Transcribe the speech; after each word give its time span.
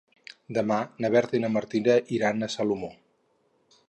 Demà 0.57 0.77
na 1.03 1.11
Berta 1.15 1.37
i 1.39 1.41
na 1.43 1.51
Martina 1.57 1.97
iran 2.17 2.47
a 2.47 2.49
Salomó. 2.55 2.91